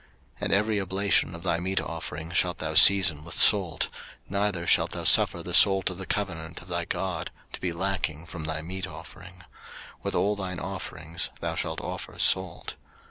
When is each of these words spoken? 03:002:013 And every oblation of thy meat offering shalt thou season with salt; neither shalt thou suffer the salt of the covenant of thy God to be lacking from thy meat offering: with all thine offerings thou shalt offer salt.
03:002:013 0.39 0.41
And 0.41 0.53
every 0.53 0.81
oblation 0.81 1.35
of 1.35 1.43
thy 1.43 1.59
meat 1.59 1.79
offering 1.79 2.31
shalt 2.31 2.57
thou 2.57 2.73
season 2.73 3.23
with 3.23 3.35
salt; 3.37 3.87
neither 4.27 4.65
shalt 4.65 4.93
thou 4.93 5.03
suffer 5.03 5.43
the 5.43 5.53
salt 5.53 5.91
of 5.91 5.99
the 5.99 6.07
covenant 6.07 6.59
of 6.59 6.69
thy 6.69 6.85
God 6.85 7.29
to 7.53 7.59
be 7.61 7.71
lacking 7.71 8.25
from 8.25 8.45
thy 8.45 8.63
meat 8.63 8.87
offering: 8.87 9.43
with 10.01 10.15
all 10.15 10.35
thine 10.35 10.57
offerings 10.57 11.29
thou 11.39 11.53
shalt 11.53 11.81
offer 11.81 12.17
salt. 12.17 12.73